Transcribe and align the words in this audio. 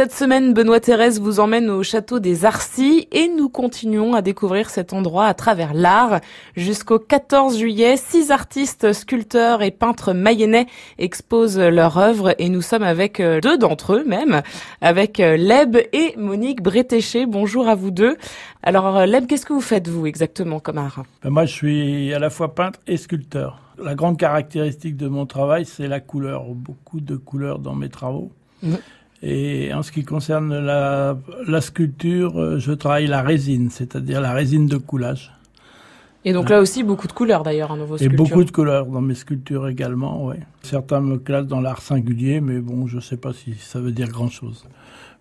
Cette 0.00 0.14
semaine, 0.14 0.54
Benoît 0.54 0.80
Thérèse 0.80 1.20
vous 1.20 1.40
emmène 1.40 1.68
au 1.68 1.82
château 1.82 2.20
des 2.20 2.46
Arcis 2.46 3.06
et 3.12 3.28
nous 3.28 3.50
continuons 3.50 4.14
à 4.14 4.22
découvrir 4.22 4.70
cet 4.70 4.94
endroit 4.94 5.26
à 5.26 5.34
travers 5.34 5.74
l'art. 5.74 6.22
Jusqu'au 6.56 6.98
14 6.98 7.58
juillet, 7.58 7.98
six 7.98 8.30
artistes, 8.30 8.94
sculpteurs 8.94 9.60
et 9.60 9.70
peintres 9.70 10.14
mayennais 10.14 10.68
exposent 10.96 11.58
leur 11.58 11.98
œuvre 11.98 12.34
et 12.38 12.48
nous 12.48 12.62
sommes 12.62 12.82
avec 12.82 13.20
euh, 13.20 13.42
deux 13.42 13.58
d'entre 13.58 13.96
eux 13.96 14.04
même, 14.06 14.40
avec 14.80 15.20
euh, 15.20 15.36
Leb 15.36 15.76
et 15.92 16.14
Monique 16.16 16.62
Bretéché. 16.62 17.26
Bonjour 17.26 17.68
à 17.68 17.74
vous 17.74 17.90
deux. 17.90 18.16
Alors 18.62 18.96
euh, 18.96 19.04
Leb, 19.04 19.26
qu'est-ce 19.26 19.44
que 19.44 19.52
vous 19.52 19.60
faites 19.60 19.86
vous 19.86 20.06
exactement 20.06 20.60
comme 20.60 20.78
art? 20.78 21.02
Ben, 21.22 21.28
Moi, 21.28 21.44
je 21.44 21.52
suis 21.52 22.14
à 22.14 22.18
la 22.18 22.30
fois 22.30 22.54
peintre 22.54 22.80
et 22.86 22.96
sculpteur. 22.96 23.60
La 23.78 23.94
grande 23.94 24.16
caractéristique 24.16 24.96
de 24.96 25.08
mon 25.08 25.26
travail, 25.26 25.66
c'est 25.66 25.88
la 25.88 26.00
couleur. 26.00 26.46
Beaucoup 26.54 27.00
de 27.00 27.16
couleurs 27.16 27.58
dans 27.58 27.74
mes 27.74 27.90
travaux. 27.90 28.32
Mmh. 28.62 28.76
Et 29.22 29.72
en 29.74 29.82
ce 29.82 29.92
qui 29.92 30.04
concerne 30.04 30.58
la, 30.58 31.18
la 31.46 31.60
sculpture, 31.60 32.40
euh, 32.40 32.58
je 32.58 32.72
travaille 32.72 33.06
la 33.06 33.20
résine, 33.22 33.68
c'est-à-dire 33.70 34.20
la 34.20 34.32
résine 34.32 34.66
de 34.66 34.78
coulage. 34.78 35.32
Et 36.24 36.32
donc 36.32 36.50
là 36.50 36.60
aussi, 36.60 36.82
beaucoup 36.82 37.06
de 37.06 37.12
couleurs 37.12 37.42
d'ailleurs, 37.42 37.68
dans 37.76 37.84
vos 37.84 37.96
sculptures. 37.96 38.12
Et 38.12 38.28
beaucoup 38.28 38.44
de 38.44 38.50
couleurs 38.50 38.86
dans 38.86 39.00
mes 39.00 39.14
sculptures 39.14 39.68
également, 39.68 40.26
oui. 40.26 40.36
Certains 40.62 41.00
me 41.00 41.16
classent 41.16 41.46
dans 41.46 41.60
l'art 41.60 41.80
singulier, 41.80 42.40
mais 42.40 42.60
bon, 42.60 42.86
je 42.86 42.96
ne 42.96 43.00
sais 43.00 43.16
pas 43.16 43.32
si 43.32 43.54
ça 43.54 43.80
veut 43.80 43.92
dire 43.92 44.08
grand-chose. 44.08 44.64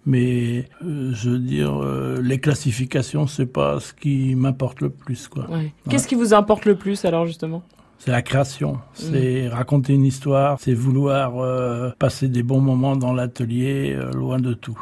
Mais 0.05 0.69
euh, 0.83 1.11
je 1.13 1.29
veux 1.31 1.39
dire, 1.39 1.81
euh, 1.81 2.19
les 2.21 2.39
classifications, 2.39 3.27
c'est 3.27 3.45
pas 3.45 3.79
ce 3.79 3.93
qui 3.93 4.35
m'importe 4.35 4.81
le 4.81 4.89
plus, 4.89 5.27
quoi. 5.27 5.49
Ouais. 5.49 5.73
Qu'est-ce 5.89 6.07
qui 6.07 6.15
vous 6.15 6.33
importe 6.33 6.65
le 6.65 6.75
plus 6.75 7.03
alors 7.05 7.25
justement? 7.25 7.63
C'est 7.99 8.11
la 8.11 8.21
création, 8.21 8.77
c'est 8.93 9.49
raconter 9.49 9.93
une 9.93 10.05
histoire, 10.05 10.57
c'est 10.59 10.73
vouloir 10.73 11.37
euh, 11.37 11.91
passer 11.99 12.29
des 12.29 12.43
bons 12.43 12.61
moments 12.61 12.95
dans 12.95 13.13
l'atelier, 13.13 13.93
euh, 13.93 14.11
loin 14.13 14.39
de 14.39 14.53
tout. 14.53 14.79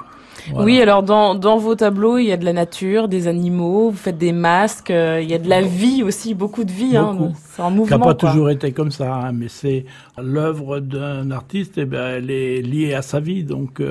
Voilà. 0.52 0.64
Oui, 0.64 0.80
alors 0.80 1.02
dans, 1.02 1.34
dans 1.34 1.58
vos 1.58 1.74
tableaux, 1.74 2.20
il 2.20 2.26
y 2.26 2.32
a 2.32 2.38
de 2.38 2.46
la 2.46 2.54
nature, 2.54 3.08
des 3.08 3.28
animaux, 3.28 3.90
vous 3.90 3.98
faites 3.98 4.20
des 4.20 4.32
masques, 4.32 4.92
euh, 4.92 5.20
il 5.20 5.30
y 5.30 5.34
a 5.34 5.40
de 5.40 5.50
la 5.50 5.64
vie 5.64 6.04
aussi, 6.04 6.36
beaucoup 6.36 6.64
de 6.64 6.72
vie. 6.72 6.96
Hein, 6.96 7.34
c'est 7.50 7.64
un 7.64 7.72
mouvement. 7.72 7.86
Qui 7.86 7.92
n'a 7.92 7.98
pas 7.98 8.16
quoi. 8.16 8.30
toujours 8.30 8.52
été 8.52 8.72
comme 8.72 8.92
ça, 8.92 9.14
hein, 9.16 9.32
mais 9.32 9.48
c'est 9.48 9.86
l'œuvre 10.22 10.80
d'un 10.80 11.32
artiste, 11.32 11.80
et 11.80 11.82
eh 11.82 11.86
ben, 11.86 12.18
elle 12.18 12.30
est 12.30 12.62
liée 12.62 12.94
à 12.94 13.02
sa 13.02 13.20
vie. 13.20 13.44
Donc, 13.44 13.82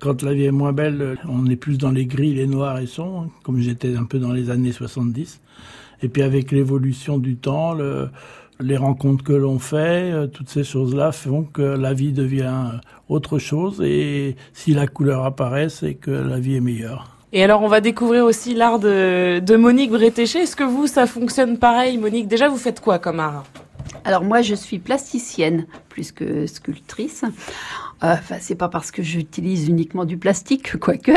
quand 0.00 0.22
la 0.22 0.34
vie 0.34 0.44
est 0.44 0.50
moins 0.50 0.72
belle, 0.72 1.18
on 1.28 1.46
est 1.46 1.56
plus 1.56 1.78
dans 1.78 1.90
les 1.90 2.06
gris, 2.06 2.34
les 2.34 2.46
noirs 2.46 2.78
et 2.78 2.86
sombres, 2.86 3.30
comme 3.42 3.58
j'étais 3.58 3.96
un 3.96 4.04
peu 4.04 4.18
dans 4.18 4.32
les 4.32 4.50
années 4.50 4.72
70. 4.72 5.40
Et 6.02 6.08
puis 6.08 6.22
avec 6.22 6.52
l'évolution 6.52 7.18
du 7.18 7.36
temps, 7.36 7.72
le, 7.72 8.08
les 8.60 8.76
rencontres 8.76 9.24
que 9.24 9.32
l'on 9.32 9.58
fait, 9.58 10.12
euh, 10.12 10.26
toutes 10.26 10.48
ces 10.48 10.64
choses-là 10.64 11.12
font 11.12 11.44
que 11.44 11.62
la 11.62 11.92
vie 11.92 12.12
devient 12.12 12.72
autre 13.08 13.38
chose. 13.38 13.80
Et 13.82 14.36
si 14.52 14.74
la 14.74 14.86
couleur 14.86 15.24
apparaît, 15.24 15.68
c'est 15.68 15.94
que 15.94 16.10
la 16.10 16.38
vie 16.38 16.56
est 16.56 16.60
meilleure. 16.60 17.08
Et 17.32 17.42
alors, 17.42 17.62
on 17.62 17.68
va 17.68 17.80
découvrir 17.80 18.24
aussi 18.24 18.54
l'art 18.54 18.78
de, 18.78 19.40
de 19.40 19.56
Monique 19.56 19.90
Bretéché. 19.90 20.40
Est-ce 20.40 20.54
que 20.54 20.62
vous, 20.62 20.86
ça 20.86 21.06
fonctionne 21.06 21.58
pareil, 21.58 21.98
Monique? 21.98 22.28
Déjà, 22.28 22.48
vous 22.48 22.56
faites 22.56 22.80
quoi 22.80 23.00
comme 23.00 23.18
art? 23.18 23.44
Alors 24.04 24.22
moi, 24.22 24.42
je 24.42 24.54
suis 24.54 24.78
plasticienne 24.78 25.66
plus 25.88 26.12
que 26.12 26.46
sculptrice. 26.46 27.24
Enfin, 28.02 28.36
c'est 28.38 28.54
pas 28.54 28.68
parce 28.68 28.90
que 28.90 29.02
j'utilise 29.02 29.68
uniquement 29.68 30.04
du 30.04 30.18
plastique, 30.18 30.76
quoique. 30.78 31.12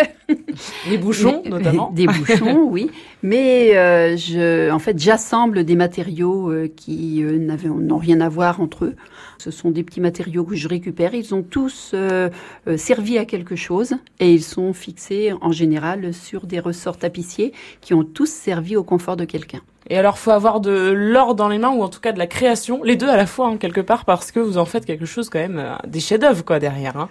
Les 0.89 0.97
bouchons, 0.97 1.43
notamment. 1.45 1.91
Des 1.91 2.07
bouchons, 2.07 2.63
oui. 2.69 2.89
Mais 3.23 3.75
euh, 3.75 4.15
je, 4.15 4.71
en 4.71 4.79
fait, 4.79 4.97
j'assemble 4.97 5.65
des 5.65 5.75
matériaux 5.75 6.49
euh, 6.49 6.71
qui 6.73 7.23
euh, 7.23 7.37
n'ont 7.37 7.97
rien 7.97 8.21
à 8.21 8.29
voir 8.29 8.61
entre 8.61 8.85
eux. 8.85 8.95
Ce 9.37 9.51
sont 9.51 9.71
des 9.71 9.83
petits 9.83 10.01
matériaux 10.01 10.43
que 10.43 10.55
je 10.55 10.67
récupère. 10.67 11.13
Ils 11.13 11.35
ont 11.35 11.43
tous 11.43 11.91
euh, 11.93 12.29
euh, 12.67 12.77
servi 12.77 13.17
à 13.17 13.25
quelque 13.25 13.55
chose 13.55 13.95
et 14.19 14.33
ils 14.33 14.43
sont 14.43 14.73
fixés 14.73 15.33
en 15.41 15.51
général 15.51 16.13
sur 16.13 16.47
des 16.47 16.59
ressorts 16.59 16.97
tapissiers 16.97 17.53
qui 17.81 17.93
ont 17.93 18.03
tous 18.03 18.29
servi 18.29 18.75
au 18.75 18.83
confort 18.83 19.15
de 19.15 19.25
quelqu'un. 19.25 19.61
Et 19.89 19.97
alors, 19.97 20.17
faut 20.17 20.31
avoir 20.31 20.59
de 20.59 20.91
l'or 20.91 21.33
dans 21.35 21.47
les 21.47 21.57
mains 21.57 21.69
ou 21.69 21.81
en 21.81 21.87
tout 21.87 22.01
cas 22.01 22.11
de 22.11 22.19
la 22.19 22.27
création, 22.27 22.83
les 22.83 22.95
deux 22.95 23.07
à 23.07 23.15
la 23.15 23.25
fois 23.25 23.47
hein, 23.47 23.57
quelque 23.57 23.81
part, 23.81 24.05
parce 24.05 24.31
que 24.31 24.39
vous 24.39 24.57
en 24.57 24.65
faites 24.65 24.85
quelque 24.85 25.05
chose 25.05 25.29
quand 25.29 25.39
même, 25.39 25.59
euh, 25.59 25.75
des 25.87 26.01
chefs-d'œuvre 26.01 26.43
quoi 26.43 26.59
derrière. 26.59 26.97
Hein. 26.97 27.09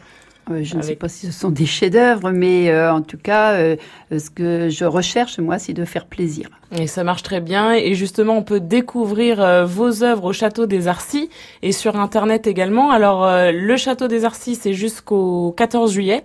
Euh, 0.50 0.62
je 0.62 0.76
ne 0.76 0.82
sais 0.82 0.94
pas 0.94 1.08
si 1.08 1.26
ce 1.26 1.32
sont 1.32 1.50
des 1.50 1.66
chefs-d'œuvre, 1.66 2.30
mais 2.30 2.70
euh, 2.70 2.92
en 2.92 3.02
tout 3.02 3.18
cas, 3.18 3.54
euh, 3.54 3.76
ce 4.10 4.30
que 4.30 4.68
je 4.68 4.84
recherche 4.84 5.38
moi, 5.38 5.58
c'est 5.58 5.72
de 5.72 5.84
faire 5.84 6.06
plaisir. 6.06 6.48
Et 6.72 6.86
ça 6.86 7.04
marche 7.04 7.22
très 7.22 7.40
bien. 7.40 7.74
Et 7.74 7.94
justement, 7.94 8.36
on 8.36 8.42
peut 8.42 8.60
découvrir 8.60 9.66
vos 9.66 10.02
œuvres 10.02 10.24
au 10.24 10.32
château 10.32 10.66
des 10.66 10.88
Arcis 10.88 11.30
et 11.62 11.72
sur 11.72 11.96
internet 11.96 12.46
également. 12.46 12.90
Alors, 12.90 13.24
le 13.52 13.76
château 13.76 14.08
des 14.08 14.24
Arcis, 14.24 14.56
c'est 14.56 14.74
jusqu'au 14.74 15.52
14 15.56 15.92
juillet 15.92 16.24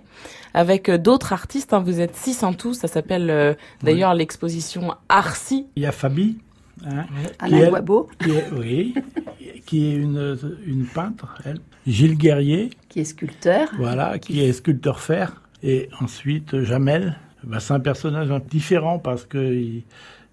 avec 0.52 0.90
d'autres 0.90 1.32
artistes. 1.32 1.72
Hein. 1.72 1.82
Vous 1.84 2.00
êtes 2.00 2.16
six 2.16 2.42
en 2.42 2.54
tout. 2.54 2.74
Ça 2.74 2.88
s'appelle 2.88 3.56
d'ailleurs 3.82 4.14
l'exposition 4.14 4.94
Arcis. 5.08 5.66
Il 5.76 5.84
y 5.84 5.86
a 5.86 5.92
Fabi. 5.92 6.38
Hein, 6.84 7.04
Alain 7.38 7.68
Guabo. 7.68 8.08
oui, 8.56 8.94
qui 9.66 9.86
est 9.86 9.94
une, 9.94 10.38
une 10.66 10.86
peintre, 10.86 11.40
elle. 11.44 11.58
Gilles 11.86 12.16
Guerrier. 12.16 12.70
Qui 12.88 13.00
est 13.00 13.04
sculpteur. 13.04 13.68
Voilà, 13.76 14.18
qui, 14.18 14.34
qui 14.34 14.40
est 14.40 14.52
sculpteur 14.52 15.00
fer. 15.00 15.42
Et 15.62 15.88
ensuite, 16.00 16.62
Jamel. 16.62 17.16
Ben, 17.44 17.58
c'est 17.58 17.74
un 17.74 17.80
personnage 17.80 18.28
différent 18.48 18.98
parce 18.98 19.24
qu'il 19.24 19.82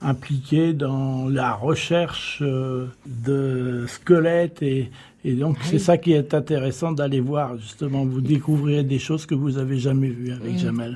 impliqué 0.02 0.74
dans 0.74 1.28
la 1.28 1.54
recherche 1.54 2.40
euh, 2.42 2.88
de 3.06 3.86
squelettes 3.88 4.62
et, 4.62 4.92
et 5.26 5.34
donc 5.34 5.58
oui. 5.58 5.68
c'est 5.72 5.80
ça 5.80 5.98
qui 5.98 6.14
est 6.14 6.34
intéressant 6.34 6.94
d'aller 6.94 7.20
voir 7.20 7.58
justement 7.58 8.06
vous 8.06 8.22
découvrirez 8.22 8.84
des 8.84 9.00
choses 9.00 9.26
que 9.26 9.36
vous 9.36 9.58
avez 9.58 9.78
jamais 9.78 10.08
vues 10.08 10.32
avec 10.32 10.54
oui. 10.54 10.58
Jamel. 10.58 10.88